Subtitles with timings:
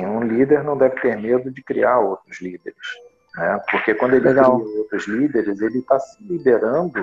[0.00, 2.76] Um líder não deve ter medo de criar outros líderes,
[3.34, 3.58] né?
[3.70, 4.60] porque quando ele Legal.
[4.60, 7.02] cria outros líderes, ele está se liderando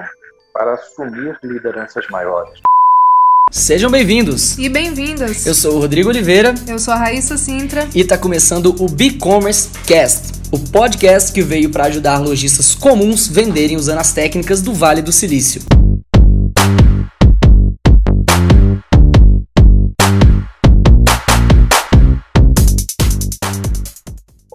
[0.53, 2.61] para assumir lideranças maiores.
[3.51, 5.45] Sejam bem-vindos e bem-vindas.
[5.45, 6.53] Eu sou o Rodrigo Oliveira.
[6.67, 7.87] Eu sou a Raíssa Sintra.
[7.95, 13.75] E está começando o B-Commerce Cast, o podcast que veio para ajudar lojistas comuns venderem
[13.75, 15.61] usando as técnicas do Vale do Silício.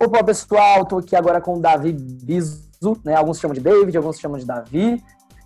[0.00, 3.16] Opa, pessoal, estou aqui agora com o Davi Bizu, né?
[3.16, 5.02] Alguns chamam de David, alguns chamam de Davi,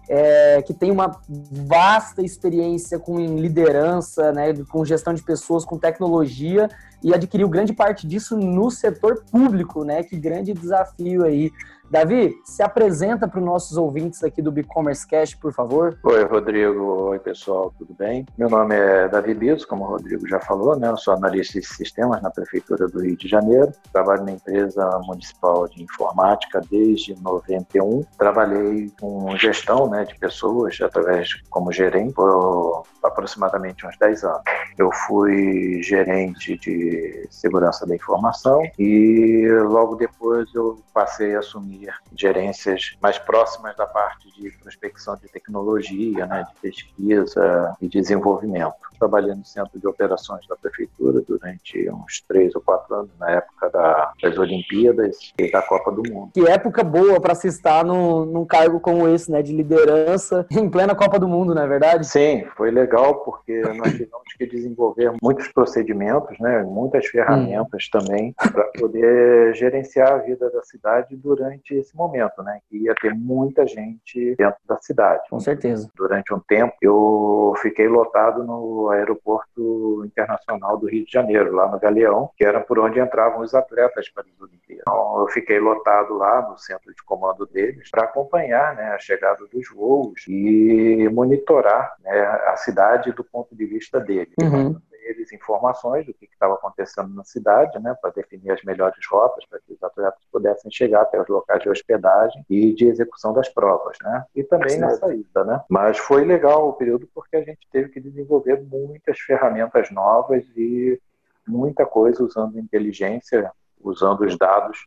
[0.07, 1.19] é, que tem uma
[1.51, 4.53] vasta experiência com liderança, né?
[4.71, 6.69] Com gestão de pessoas, com tecnologia
[7.03, 10.03] e adquiriu grande parte disso no setor público, né?
[10.03, 11.51] Que grande desafio aí
[11.93, 15.99] Davi, se apresenta para os nossos ouvintes aqui do BigCommerce Cash, por favor.
[16.03, 17.11] Oi, Rodrigo.
[17.11, 18.25] Oi, pessoal, tudo bem?
[18.39, 20.89] Meu nome é Davi Biso, como o Rodrigo já falou, né?
[20.89, 23.73] Eu sou analista de sistemas na Prefeitura do Rio de Janeiro.
[23.93, 28.03] Trabalho na empresa municipal de informática desde 91.
[28.17, 34.43] Trabalhei com gestão né, de pessoas através como gerente por aproximadamente uns 10 anos.
[34.79, 41.82] Eu fui gerente de segurança da informação e logo depois eu passei a assumir
[42.17, 48.75] gerências mais próximas da parte de prospecção de tecnologia, né, de pesquisa e desenvolvimento.
[48.99, 53.71] Trabalhei no centro de operações da prefeitura durante uns três ou quatro anos, na época
[53.71, 56.31] da, das Olimpíadas e da Copa do Mundo.
[56.33, 60.69] Que época boa para se estar no, num cargo como esse, né, de liderança, em
[60.69, 62.07] plena Copa do Mundo, não é verdade?
[62.07, 67.99] Sim, foi legal porque nós tivemos que desenvolver muitos procedimentos, né, muitas ferramentas hum.
[67.99, 72.61] também para poder gerenciar a vida da cidade durante esse momento, né?
[72.69, 75.23] Que ia ter muita gente dentro da cidade.
[75.31, 75.91] Com certeza.
[75.95, 81.79] Durante um tempo, eu fiquei lotado no aeroporto internacional do Rio de Janeiro, lá no
[81.79, 84.83] Galeão, que era por onde entravam os atletas para as Olimpíadas.
[84.83, 89.47] Então, eu fiquei lotado lá no centro de comando deles para acompanhar né, a chegada
[89.47, 94.35] dos voos e monitorar né, a cidade do ponto de vista deles.
[94.43, 99.45] Uhum eles informações do que estava acontecendo na cidade, né, para definir as melhores rotas
[99.47, 103.49] para que os atletas pudessem chegar até os locais de hospedagem e de execução das
[103.49, 105.63] provas, né, e também na saída, né.
[105.69, 111.01] Mas foi legal o período porque a gente teve que desenvolver muitas ferramentas novas e
[111.47, 114.87] muita coisa usando inteligência, usando os dados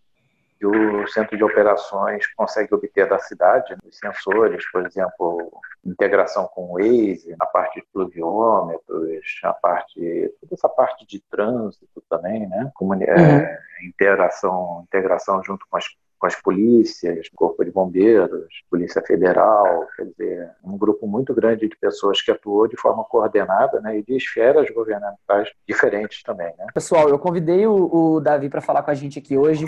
[0.57, 5.51] que o centro de operações consegue obter da cidade, os sensores, por exemplo,
[5.85, 12.03] integração com o Waze, a parte de pluviômetros, a parte, toda essa parte de trânsito
[12.09, 12.71] também, né?
[12.73, 13.87] Como, é, uhum.
[13.87, 15.85] interação, integração junto com as
[16.17, 21.75] com as polícias, Corpo de Bombeiros, Polícia Federal, quer dizer, um grupo muito grande de
[21.75, 26.53] pessoas que atuou de forma coordenada né, e de esferas governamentais diferentes também.
[26.57, 26.65] Né?
[26.73, 29.65] Pessoal, eu convidei o, o Davi para falar com a gente aqui hoje,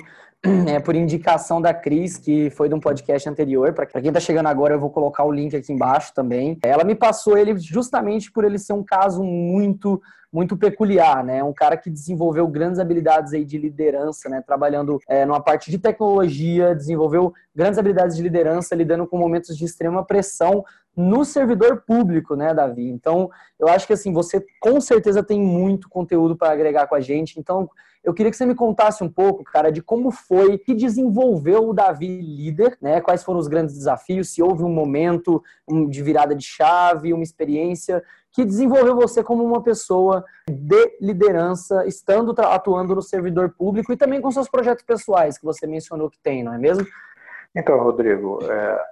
[0.67, 3.73] é, por indicação da Cris, que foi de um podcast anterior.
[3.73, 6.57] Para quem está chegando agora, eu vou colocar o link aqui embaixo também.
[6.63, 11.41] Ela me passou ele justamente por ele ser um caso muito muito peculiar, né?
[11.41, 14.43] Um cara que desenvolveu grandes habilidades aí de liderança, né?
[14.45, 19.63] Trabalhando é, numa parte de tecnologia, desenvolveu grandes habilidades de liderança, lidando com momentos de
[19.63, 20.65] extrema pressão
[20.95, 22.89] no servidor público, né, Davi?
[22.89, 26.99] Então, eu acho que assim, você com certeza tem muito conteúdo para agregar com a
[26.99, 27.39] gente.
[27.39, 27.69] Então,
[28.07, 31.73] eu queria que você me contasse um pouco, cara, de como foi que desenvolveu o
[31.73, 33.01] Davi líder, né?
[33.01, 35.43] Quais foram os grandes desafios, se houve um momento
[35.89, 38.01] de virada de chave, uma experiência
[38.31, 44.21] que desenvolveu você como uma pessoa de liderança, estando atuando no servidor público e também
[44.21, 46.87] com seus projetos pessoais que você mencionou que tem, não é mesmo?
[47.53, 48.85] Então, Rodrigo, é,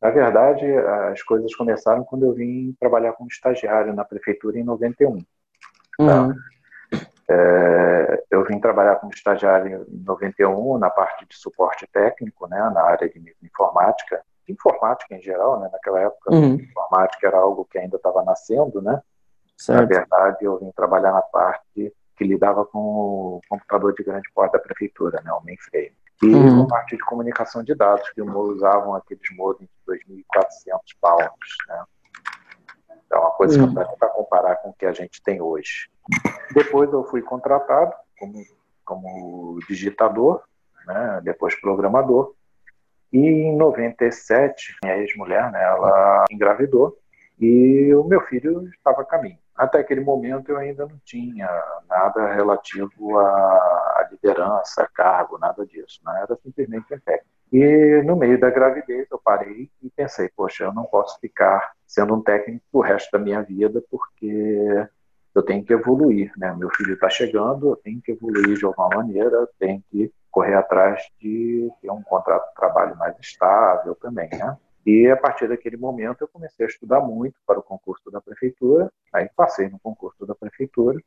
[0.00, 0.64] na verdade,
[1.10, 5.18] as coisas começaram quando eu vim trabalhar como estagiário na prefeitura em 91.
[5.98, 6.32] Tá?
[7.32, 12.82] É, eu vim trabalhar como estagiário em 91 na parte de suporte técnico, né, na
[12.82, 16.54] área de informática, informática em geral, né, naquela época uhum.
[16.54, 19.00] informática era algo que ainda estava nascendo, né.
[19.56, 19.80] Certo.
[19.80, 24.52] Na verdade, eu vim trabalhar na parte que lidava com o computador de grande porte
[24.52, 25.96] da prefeitura, né, o mainframe.
[26.22, 26.64] E uhum.
[26.64, 31.84] a parte de comunicação de dados, que usavam aqueles modems de 2.400 pounds, né.
[33.12, 33.74] É uma coisa uhum.
[33.74, 35.90] dá para comparar com o que a gente tem hoje.
[36.54, 38.34] Depois eu fui contratado como,
[38.84, 40.42] como digitador,
[40.86, 42.34] né, depois programador.
[43.12, 46.96] E em 97, minha ex-mulher, né, ela engravidou
[47.42, 49.36] e o meu filho estava a caminho.
[49.56, 51.48] Até aquele momento eu ainda não tinha
[51.88, 56.00] nada relativo à liderança, cargo, nada disso.
[56.06, 56.20] Né?
[56.22, 57.26] Era simplesmente um técnico.
[57.52, 62.14] E no meio da gravidez eu parei e pensei, poxa, eu não posso ficar sendo
[62.14, 64.86] um técnico o resto da minha vida porque
[65.34, 66.54] eu tenho que evoluir, né?
[66.56, 71.02] Meu filho está chegando, eu tenho que evoluir de alguma maneira, tenho que correr atrás
[71.20, 74.56] de ter um contrato de trabalho mais estável também, né?
[74.84, 78.90] E a partir daquele momento eu comecei a estudar muito para o concurso da prefeitura,
[79.12, 81.00] aí passei no concurso da prefeitura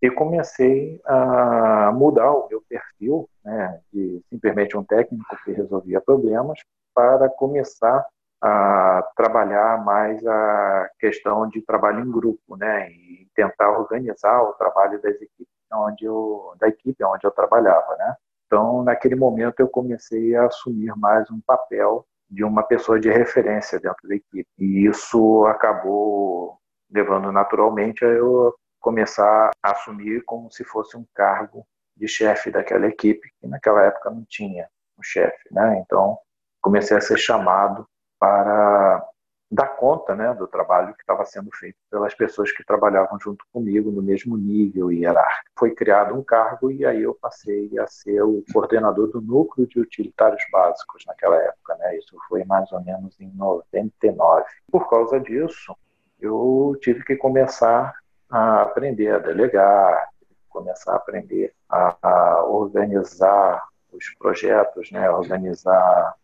[0.00, 6.60] e comecei a mudar o meu perfil, né, de simplesmente um técnico que resolvia problemas,
[6.94, 8.06] para começar
[8.40, 15.00] a trabalhar mais a questão de trabalho em grupo, né, e tentar organizar o trabalho
[15.00, 18.14] das equipes onde eu, da equipe onde eu trabalhava, né.
[18.46, 23.80] Então, naquele momento eu comecei a assumir mais um papel de uma pessoa de referência
[23.80, 24.48] dentro da equipe.
[24.58, 26.58] E isso acabou
[26.90, 31.66] levando naturalmente a eu começar a assumir como se fosse um cargo
[31.96, 35.82] de chefe daquela equipe, que naquela época não tinha um chefe, né?
[35.84, 36.18] Então,
[36.60, 37.86] comecei a ser chamado
[38.18, 39.04] para
[39.50, 43.90] dar conta, né, do trabalho que estava sendo feito pelas pessoas que trabalhavam junto comigo
[43.90, 45.50] no mesmo nível hierárquico.
[45.58, 49.80] Foi criado um cargo e aí eu passei a ser o coordenador do núcleo de
[49.80, 51.96] utilitários básicos naquela época, né?
[51.96, 54.44] Isso foi mais ou menos em 99.
[54.70, 55.74] Por causa disso,
[56.20, 57.94] eu tive que começar
[58.30, 60.08] a aprender a delegar,
[60.48, 63.62] começar a aprender a, a organizar
[63.92, 66.14] os projetos, né, organizar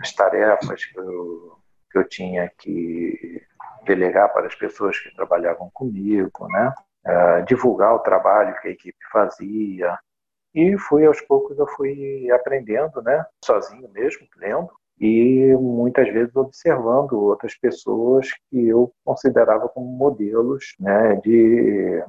[0.00, 1.58] as tarefas que eu,
[1.94, 3.40] que eu tinha que
[3.86, 6.74] delegar para as pessoas que trabalhavam comigo, né,
[7.06, 9.96] uh, divulgar o trabalho que a equipe fazia.
[10.52, 14.70] E fui aos poucos eu fui aprendendo, né, sozinho mesmo, lendo,
[15.00, 22.02] e muitas vezes observando outras pessoas que eu considerava como modelos né, de,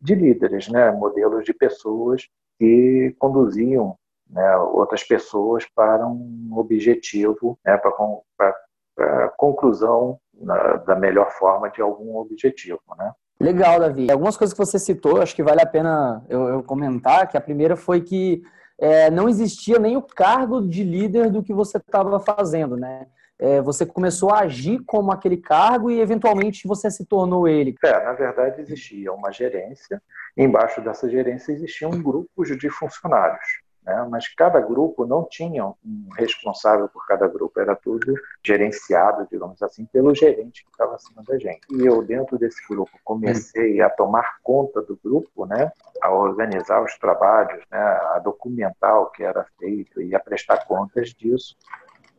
[0.00, 2.26] de líderes, né, modelos de pessoas
[2.58, 3.96] que conduziam
[4.28, 8.54] né, outras pessoas para um objetivo, né, para,
[8.94, 12.80] para a conclusão na, da melhor forma de algum objetivo.
[12.98, 13.12] Né.
[13.40, 14.10] Legal, Davi.
[14.10, 17.40] Algumas coisas que você citou, acho que vale a pena eu, eu comentar, que a
[17.40, 18.42] primeira foi que
[18.78, 23.06] é, não existia nem o cargo de líder do que você estava fazendo, né?
[23.38, 27.74] É, você começou a agir como aquele cargo e eventualmente você se tornou ele.
[27.84, 30.00] É, na verdade existia uma gerência,
[30.36, 33.46] embaixo dessa gerência existiam grupos de funcionários
[33.84, 34.06] né?
[34.10, 38.14] mas cada grupo não tinha um responsável por cada grupo, era tudo
[38.44, 41.60] gerenciado, digamos assim, pelo gerente que estava acima da gente.
[41.70, 45.70] E eu, dentro desse grupo, comecei a tomar conta do grupo, né?
[46.00, 47.78] a organizar os trabalhos, né?
[47.78, 51.56] a documentar o que era feito e a prestar contas disso,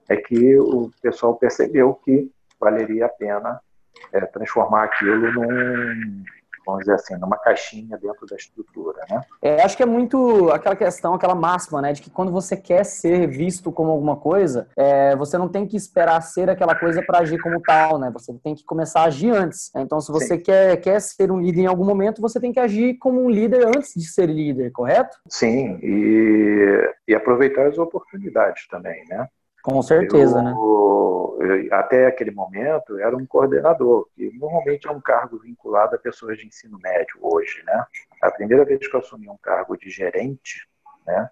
[0.09, 2.29] é que o pessoal percebeu que
[2.59, 3.61] valeria a pena
[4.11, 6.23] é, transformar aquilo num,
[6.65, 9.21] vamos dizer assim, numa caixinha dentro da estrutura, né?
[9.41, 12.83] É, acho que é muito aquela questão, aquela máxima, né, de que quando você quer
[12.83, 17.19] ser visto como alguma coisa, é, você não tem que esperar ser aquela coisa para
[17.19, 18.09] agir como tal, né?
[18.11, 19.71] Você tem que começar a agir antes.
[19.75, 22.95] Então, se você quer, quer ser um líder em algum momento, você tem que agir
[22.95, 25.17] como um líder antes de ser líder, correto?
[25.27, 29.27] Sim, e, e aproveitar as oportunidades também, né?
[29.63, 30.51] Com certeza, eu, né?
[30.51, 36.37] Eu, até aquele momento, era um coordenador, que normalmente é um cargo vinculado a pessoas
[36.37, 37.85] de ensino médio hoje, né?
[38.21, 40.67] A primeira vez que eu assumi um cargo de gerente,
[41.07, 41.29] né?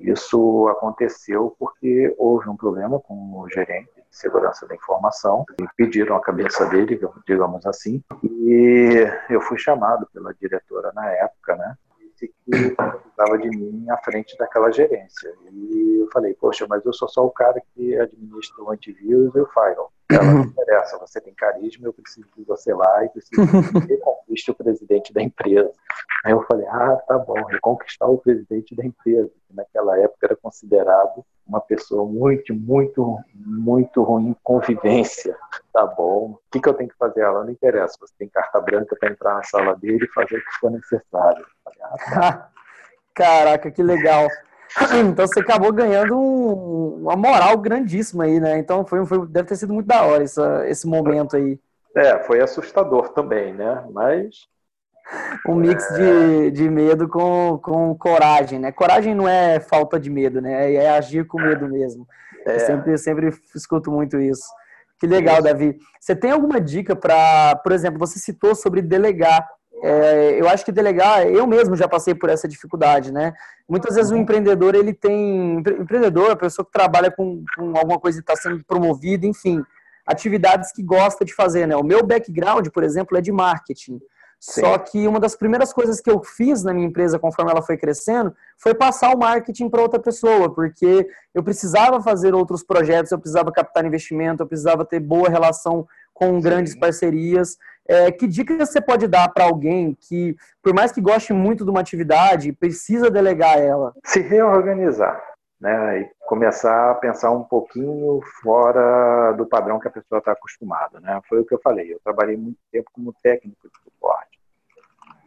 [0.00, 5.44] Isso aconteceu porque houve um problema com o gerente de segurança da informação
[5.76, 11.76] pediram a cabeça dele, digamos assim, e eu fui chamado pela diretora na época, né?
[12.22, 15.32] Disse que precisava de mim à frente daquela gerência.
[15.50, 19.40] E eu falei, poxa, mas eu sou só o cara que administra o antivírus e
[19.40, 19.92] o firewall.
[20.14, 23.96] Ela não interessa, você tem carisma, eu preciso de você lá e preciso que você
[23.98, 25.72] conquiste o presidente da empresa.
[26.24, 30.36] Aí eu falei, ah, tá bom, reconquistar o presidente da empresa, que naquela época era
[30.36, 35.36] considerado uma pessoa muito, muito, muito ruim em convivência.
[35.72, 37.20] Tá bom, o que, que eu tenho que fazer?
[37.20, 40.44] Ela não interessa, você tem carta branca para entrar na sala dele e fazer o
[40.44, 41.44] que for necessário.
[41.64, 42.48] Falei, ah, tá.
[43.14, 44.26] Caraca, que legal.
[45.10, 48.58] Então você acabou ganhando um, uma moral grandíssima aí, né?
[48.58, 51.58] Então foi, foi, deve ter sido muito da hora essa, esse momento aí.
[51.94, 53.84] É, foi assustador também, né?
[53.92, 54.50] Mas.
[55.46, 55.96] Um mix é...
[55.96, 58.70] de, de medo com, com coragem, né?
[58.70, 60.72] Coragem não é falta de medo, né?
[60.72, 62.06] É agir com medo mesmo.
[62.46, 62.54] É.
[62.54, 64.46] Eu sempre, sempre escuto muito isso.
[64.98, 65.76] Que legal, Davi.
[66.00, 69.46] Você tem alguma dica para, por exemplo, você citou sobre delegar
[69.82, 73.32] é, eu acho que delegar, eu mesmo já passei por essa dificuldade, né?
[73.68, 78.22] Muitas vezes o empreendedor, ele tem, empreendedor, a pessoa que trabalha com, com alguma coisa
[78.22, 79.60] que está sendo promovida, enfim,
[80.06, 81.74] atividades que gosta de fazer, né?
[81.74, 84.00] O meu background, por exemplo, é de marketing.
[84.38, 84.60] Sim.
[84.60, 87.76] Só que uma das primeiras coisas que eu fiz na minha empresa, conforme ela foi
[87.76, 93.18] crescendo, foi passar o marketing para outra pessoa, porque eu precisava fazer outros projetos, eu
[93.18, 97.56] precisava captar investimento, eu precisava ter boa relação com grandes parcerias.
[97.88, 101.70] É, que dicas você pode dar para alguém que, por mais que goste muito de
[101.70, 103.92] uma atividade, precisa delegar ela?
[104.04, 105.20] Se reorganizar,
[105.60, 106.02] né?
[106.02, 111.20] E começar a pensar um pouquinho fora do padrão que a pessoa está acostumada, né?
[111.28, 111.92] Foi o que eu falei.
[111.92, 114.40] Eu trabalhei muito tempo como técnico de suporte.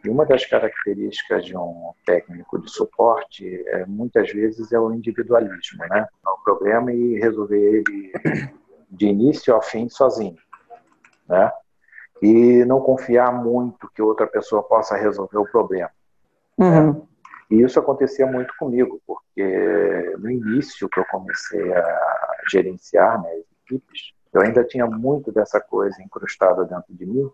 [0.05, 5.83] E uma das características de um técnico de suporte, é, muitas vezes, é o individualismo,
[5.89, 6.07] né?
[6.25, 8.13] É o problema e resolver ele
[8.89, 10.37] de início ao fim sozinho,
[11.27, 11.51] né?
[12.25, 15.91] E não confiar muito que outra pessoa possa resolver o problema.
[16.57, 16.93] Uhum.
[16.93, 17.01] Né?
[17.51, 21.97] E isso acontecia muito comigo, porque no início que eu comecei a
[22.49, 27.31] gerenciar né, as equipes, eu ainda tinha muito dessa coisa incrustada dentro de mim,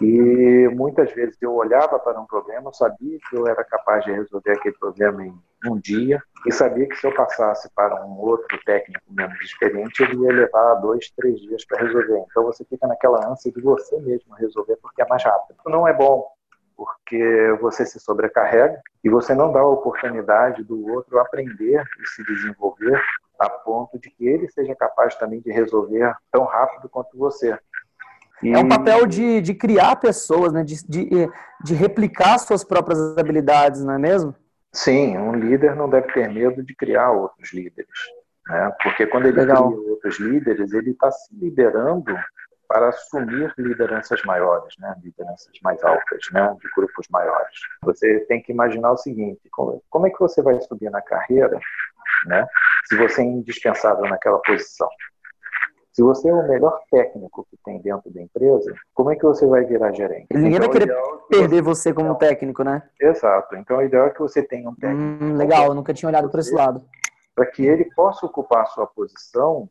[0.00, 4.52] e muitas vezes eu olhava para um problema, sabia que eu era capaz de resolver
[4.52, 5.34] aquele problema em
[5.66, 10.16] um dia, e sabia que se eu passasse para um outro técnico menos experiente, ele
[10.24, 12.24] ia levar dois, três dias para resolver.
[12.30, 15.58] Então você fica naquela ânsia de você mesmo resolver porque é mais rápido.
[15.66, 16.26] Não é bom,
[16.74, 22.24] porque você se sobrecarrega e você não dá a oportunidade do outro aprender e se
[22.24, 22.98] desenvolver
[23.40, 27.58] a ponto de que ele seja capaz também de resolver tão rápido quanto você.
[28.42, 28.52] E...
[28.52, 30.62] É um papel de, de criar pessoas, né?
[30.62, 31.08] de, de,
[31.64, 34.34] de replicar suas próprias habilidades, não é mesmo?
[34.72, 37.88] Sim, um líder não deve ter medo de criar outros líderes.
[38.46, 38.72] Né?
[38.82, 39.72] Porque quando ele Legal.
[39.72, 42.14] cria outros líderes, ele está se liderando
[42.68, 44.94] para assumir lideranças maiores, né?
[45.02, 46.54] lideranças mais altas, né?
[46.60, 47.58] de grupos maiores.
[47.82, 51.58] Você tem que imaginar o seguinte: como, como é que você vai subir na carreira
[52.26, 52.46] né?
[52.90, 54.88] se você é indispensável naquela posição?
[55.92, 59.46] Se você é o melhor técnico que tem dentro da empresa, como é que você
[59.46, 60.26] vai virar gerente?
[60.32, 62.82] Ninguém então, vai querer é perder você, você como técnico, né?
[63.00, 63.56] Exato.
[63.56, 65.24] Então, o ideal é que você tenha um técnico.
[65.24, 66.84] Hum, legal, eu nunca tinha olhado por esse lado.
[67.34, 69.68] Para que ele possa ocupar a sua posição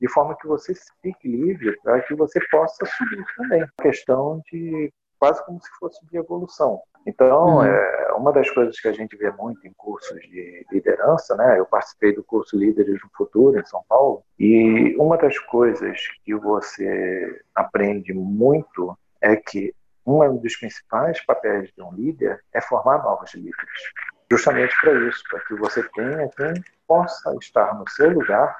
[0.00, 3.66] de forma que você fique livre para que você possa subir também.
[3.80, 6.80] Questão de quase como se fosse de evolução.
[7.06, 7.64] Então, uhum.
[7.64, 11.58] é, uma das coisas que a gente vê muito em cursos de liderança, né?
[11.58, 16.34] Eu participei do curso Líderes do Futuro em São Paulo e uma das coisas que
[16.34, 19.72] você aprende muito é que
[20.04, 23.82] um dos principais papéis de um líder é formar novos líderes.
[24.30, 28.56] Justamente para isso, para que você tenha quem possa estar no seu lugar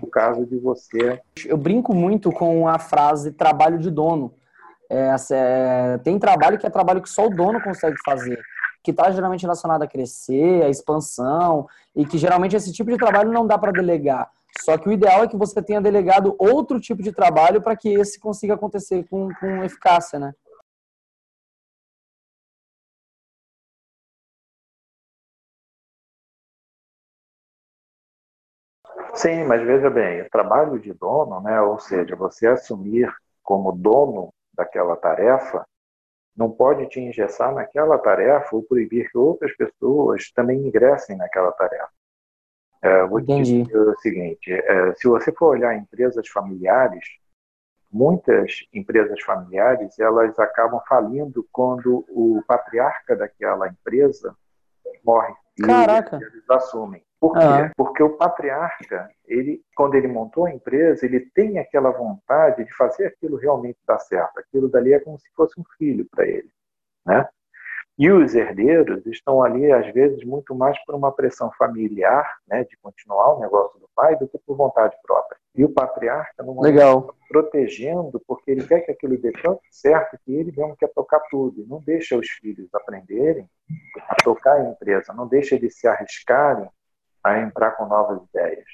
[0.00, 1.20] no caso de você.
[1.44, 4.34] Eu brinco muito com a frase trabalho de dono.
[4.90, 8.40] É, é, tem trabalho que é trabalho que só o dono consegue fazer,
[8.82, 13.32] que está geralmente relacionado a crescer, a expansão, e que geralmente esse tipo de trabalho
[13.32, 14.30] não dá para delegar.
[14.60, 17.90] Só que o ideal é que você tenha delegado outro tipo de trabalho para que
[17.90, 20.32] esse consiga acontecer com, com eficácia, né?
[29.14, 34.32] Sim, mas veja bem, o trabalho de dono, né, ou seja, você assumir como dono
[34.58, 35.64] daquela tarefa,
[36.36, 41.88] não pode te engessar naquela tarefa ou proibir que outras pessoas também ingressem naquela tarefa.
[42.82, 43.62] É, vou Entendi.
[43.62, 47.04] dizer o seguinte: é, se você for olhar empresas familiares,
[47.90, 54.36] muitas empresas familiares elas acabam falindo quando o patriarca daquela empresa
[55.04, 55.34] morre
[55.64, 56.18] Caraca.
[56.20, 57.02] e eles assumem.
[57.20, 57.40] Por quê?
[57.42, 57.72] Ah.
[57.76, 63.06] Porque o patriarca, ele, quando ele montou a empresa, ele tem aquela vontade de fazer
[63.06, 64.38] aquilo realmente dar certo.
[64.38, 66.50] Aquilo dali é como se fosse um filho para ele,
[67.04, 67.28] né?
[67.98, 72.76] E os herdeiros estão ali, às vezes, muito mais por uma pressão familiar, né, de
[72.76, 75.36] continuar o negócio do pai, do que por vontade própria.
[75.52, 77.14] E o patriarca, no momento, Legal.
[77.28, 81.66] protegendo, porque ele quer que aquilo dê tanto certo que ele mesmo quer tocar tudo.
[81.66, 83.50] Não deixa os filhos aprenderem
[84.08, 86.70] a tocar a empresa, não deixa eles se arriscarem
[87.22, 88.66] a entrar com novas ideias.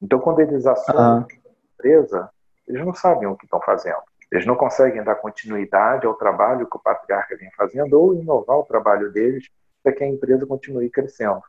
[0.00, 1.18] Então, quando eles assumem uhum.
[1.18, 2.30] a empresa,
[2.66, 4.02] eles não sabem o que estão fazendo.
[4.30, 8.64] Eles não conseguem dar continuidade ao trabalho que o patriarca vem fazendo ou inovar o
[8.64, 9.48] trabalho deles
[9.82, 11.42] para que a empresa continue crescendo.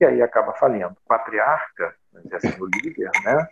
[0.00, 0.96] E aí acaba falindo.
[1.04, 1.94] O patriarca,
[2.32, 3.48] assim, o líder, né,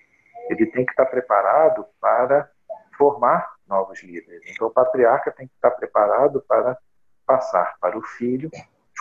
[0.49, 2.49] ele tem que estar preparado para
[2.97, 4.43] formar novos líderes.
[4.49, 6.79] Então, o patriarca tem que estar preparado para
[7.27, 8.51] passar para o filho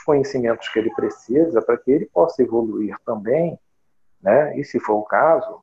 [0.04, 3.58] conhecimentos que ele precisa para que ele possa evoluir também,
[4.22, 4.58] né?
[4.58, 5.62] E se for o caso,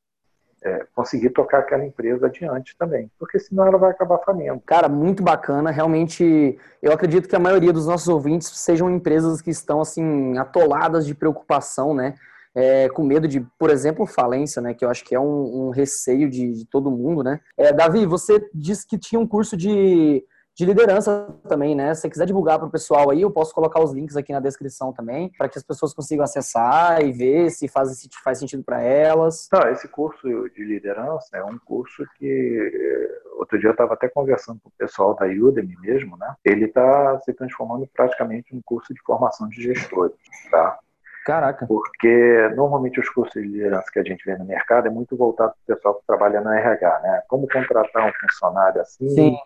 [0.63, 4.61] é, conseguir tocar aquela empresa adiante também, porque senão ela vai acabar falindo.
[4.67, 5.71] Cara, muito bacana.
[5.71, 11.07] Realmente, eu acredito que a maioria dos nossos ouvintes sejam empresas que estão assim atoladas
[11.07, 12.15] de preocupação, né?
[12.55, 14.75] É, com medo de, por exemplo, falência, né?
[14.75, 17.41] Que eu acho que é um, um receio de, de, todo mundo, né?
[17.57, 20.25] É, Davi, você disse que tinha um curso de
[20.59, 21.95] de liderança também, né?
[21.95, 24.41] Se você quiser divulgar para o pessoal aí, eu posso colocar os links aqui na
[24.41, 28.65] descrição também, para que as pessoas consigam acessar e ver se faz, se faz sentido
[28.65, 29.49] para elas.
[29.53, 34.09] Não, esse curso de liderança é um curso que eh, outro dia eu estava até
[34.09, 36.35] conversando com o pessoal da Udemy mesmo, né?
[36.45, 40.17] Ele está se transformando praticamente em um curso de formação de gestores,
[40.51, 40.77] tá?
[41.25, 41.69] Caraca.
[41.69, 45.53] Porque normalmente os cursos de liderança que a gente vê no mercado é muito voltado
[45.53, 47.23] para o pessoal que trabalha na RH, né?
[47.29, 49.37] Como contratar um funcionário assim, Sim.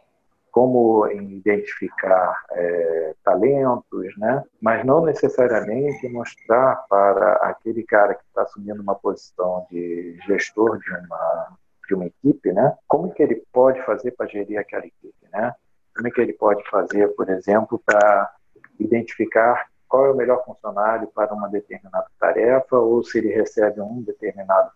[0.52, 4.44] Como identificar é, talentos, né?
[4.60, 10.90] Mas não necessariamente mostrar para aquele cara que está assumindo uma posição de gestor de
[10.90, 11.56] uma
[11.88, 12.76] de uma equipe, né?
[12.86, 15.52] Como é que ele pode fazer para gerir aquela equipe, né?
[15.96, 18.32] Como é que ele pode fazer, por exemplo, para
[18.78, 24.00] identificar qual é o melhor funcionário para uma determinada tarefa, ou se ele recebe um
[24.00, 24.70] determinado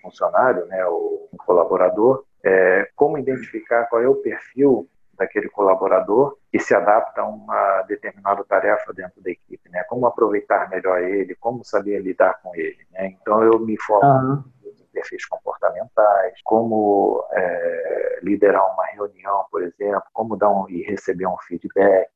[0.00, 4.88] funcionário, né, ou colaborador, é, como identificar qual é o perfil
[5.22, 9.84] daquele colaborador que se adapta a uma determinada tarefa dentro da equipe, né?
[9.84, 13.16] Como aproveitar melhor ele, como saber lidar com ele, né?
[13.20, 14.44] Então eu me formo uhum
[14.92, 21.36] perfis comportamentais, como é, liderar uma reunião, por exemplo, como dar um, e receber um
[21.48, 22.10] feedback.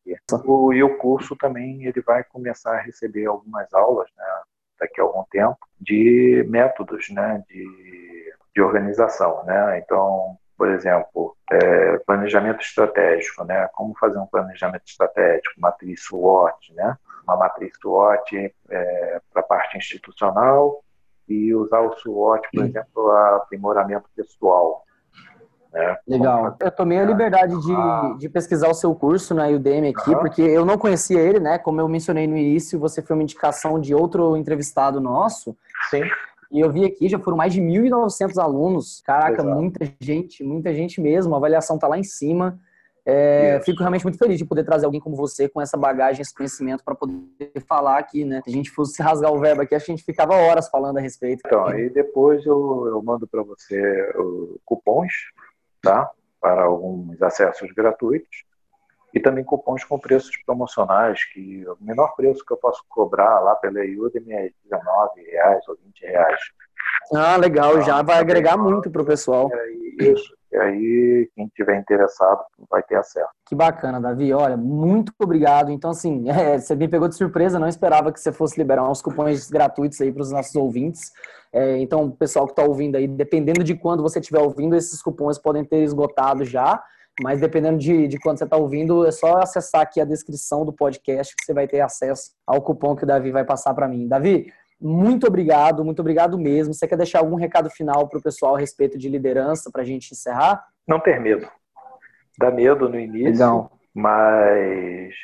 [0.45, 4.25] O, e o curso também ele vai começar a receber algumas aulas, né,
[4.79, 9.79] daqui a algum tempo, de métodos, né, de, de organização, né.
[9.79, 13.69] Então, por exemplo, é, planejamento estratégico, né?
[13.73, 16.97] Como fazer um planejamento estratégico, matriz SWOT, né?
[17.25, 20.83] Uma matriz SWOT é, para a parte institucional,
[21.29, 24.85] e usar o SWOT, por exemplo, a aprimoramento pessoal.
[25.73, 25.97] Né?
[26.07, 26.57] Legal.
[26.61, 28.15] Eu tomei a liberdade de, ah.
[28.19, 31.59] de pesquisar o seu curso na Udemy aqui, porque eu não conhecia ele, né?
[31.59, 35.57] Como eu mencionei no início, você foi uma indicação de outro entrevistado nosso.
[35.91, 36.03] Sim.
[36.53, 39.03] E eu vi aqui, já foram mais de 1.900 alunos.
[39.05, 39.49] Caraca, Exato.
[39.49, 41.35] muita gente, muita gente mesmo.
[41.35, 42.59] A avaliação tá lá em cima.
[43.09, 46.35] É, fico realmente muito feliz de poder trazer alguém como você com essa bagagem, esse
[46.35, 48.41] conhecimento para poder falar aqui, né?
[48.43, 50.99] Se a gente fosse rasgar o verbo aqui, acho que a gente ficava horas falando
[50.99, 51.41] a respeito.
[51.47, 53.81] Então, e depois eu, eu mando para você
[54.65, 55.13] cupons,
[55.81, 56.11] tá?
[56.41, 58.46] Para alguns acessos gratuitos
[59.17, 63.57] e também cupons com preços promocionais, que o menor preço que eu posso cobrar lá
[63.57, 66.41] pela Udemy é 19 reais ou 20 reais.
[67.15, 69.49] Ah, legal, já vai agregar muito para o pessoal.
[69.51, 70.37] É isso.
[70.53, 73.31] E aí, quem tiver interessado vai ter acesso.
[73.47, 74.35] Que bacana, Davi.
[74.35, 75.71] Olha, muito obrigado.
[75.71, 79.01] Então, assim, é, você me pegou de surpresa, não esperava que você fosse liberar uns
[79.01, 81.11] cupons gratuitos aí para os nossos ouvintes.
[81.51, 85.01] É, então, o pessoal que está ouvindo aí, dependendo de quando você estiver ouvindo, esses
[85.01, 86.85] cupons podem ter esgotado já.
[87.23, 90.73] Mas dependendo de, de quando você está ouvindo, é só acessar aqui a descrição do
[90.73, 94.07] podcast que você vai ter acesso ao cupom que o Davi vai passar para mim.
[94.07, 96.75] Davi, muito obrigado, muito obrigado mesmo.
[96.75, 99.85] Você quer deixar algum recado final para o pessoal a respeito de liderança para a
[99.85, 100.67] gente encerrar?
[100.87, 101.49] Não ter medo.
[102.39, 103.73] Dá medo no início, Legal.
[103.95, 105.15] mas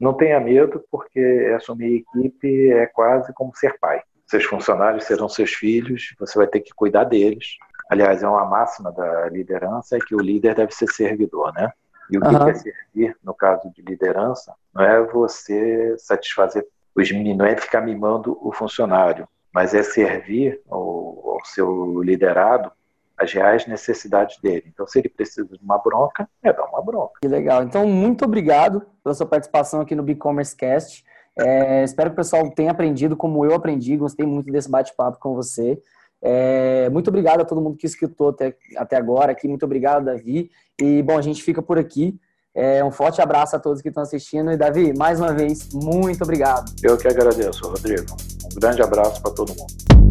[0.00, 4.02] não tenha medo, porque assumir equipe é quase como ser pai.
[4.26, 7.56] Seus funcionários serão seus filhos, você vai ter que cuidar deles.
[7.90, 11.70] Aliás, é uma máxima da liderança é que o líder deve ser servidor, né?
[12.10, 12.48] E o que uhum.
[12.48, 17.80] é servir, no caso de liderança, não é você satisfazer os meninos, não é ficar
[17.80, 22.70] mimando o funcionário, mas é servir ao, ao seu liderado
[23.16, 24.64] as reais necessidades dele.
[24.66, 27.14] Então, se ele precisa de uma bronca, é dar uma bronca.
[27.22, 27.62] Que legal.
[27.62, 31.04] Então, muito obrigado pela sua participação aqui no B-Commerce Cast.
[31.38, 33.96] É, espero que o pessoal tenha aprendido como eu aprendi.
[33.96, 35.80] Gostei muito desse bate-papo com você.
[36.22, 39.46] É, muito obrigado a todo mundo que escutou até, até agora aqui.
[39.46, 40.50] Muito obrigado, Davi.
[40.80, 42.18] E, bom, a gente fica por aqui.
[42.54, 44.50] É, um forte abraço a todos que estão assistindo.
[44.50, 46.72] E, Davi, mais uma vez, muito obrigado.
[46.82, 48.16] Eu que agradeço, Rodrigo.
[48.52, 50.05] Um grande abraço para todo mundo.